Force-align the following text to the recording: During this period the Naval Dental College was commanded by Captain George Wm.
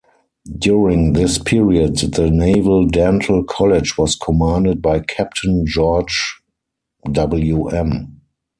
During 0.57 1.13
this 1.13 1.37
period 1.37 1.97
the 1.97 2.31
Naval 2.31 2.87
Dental 2.87 3.43
College 3.43 3.99
was 3.99 4.15
commanded 4.15 4.81
by 4.81 5.01
Captain 5.01 5.63
George 5.67 6.41
Wm. 7.05 8.19